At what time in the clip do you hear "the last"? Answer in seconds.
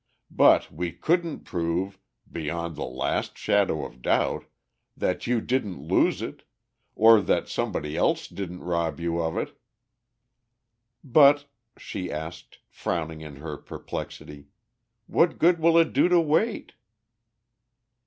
2.75-3.37